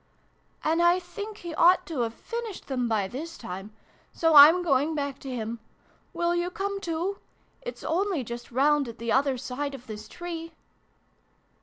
"and 0.63 0.81
I 0.81 0.97
think 0.99 1.37
he 1.37 1.53
ought 1.53 1.85
to 1.85 1.99
have 1.99 2.15
finished 2.15 2.65
them 2.65 2.87
by 2.89 3.07
this 3.07 3.37
time. 3.37 3.71
So 4.11 4.33
I'm 4.33 4.63
going 4.63 4.95
back 4.95 5.19
to 5.19 5.29
him. 5.29 5.59
Will 6.11 6.33
you 6.33 6.49
come 6.49 6.81
too? 6.81 7.19
It's 7.61 7.83
only 7.83 8.23
just 8.23 8.51
round 8.51 8.87
at 8.87 8.97
the 8.97 9.11
other 9.11 9.37
side 9.37 9.75
of 9.75 9.85
this 9.85 10.07
tree." 10.07 10.53